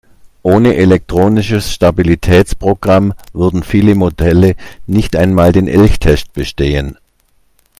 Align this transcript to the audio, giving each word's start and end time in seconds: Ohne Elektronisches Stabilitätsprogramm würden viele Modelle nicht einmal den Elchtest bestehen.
Ohne 0.41 0.77
Elektronisches 0.77 1.71
Stabilitätsprogramm 1.71 3.13
würden 3.33 3.61
viele 3.61 3.93
Modelle 3.93 4.55
nicht 4.87 5.15
einmal 5.15 5.51
den 5.51 5.67
Elchtest 5.67 6.33
bestehen. 6.33 6.97